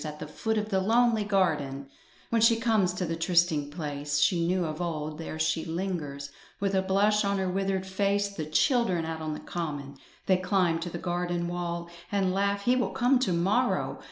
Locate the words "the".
0.17-0.25, 0.69-0.81, 3.05-3.15, 8.29-8.47, 9.35-9.39, 10.89-10.97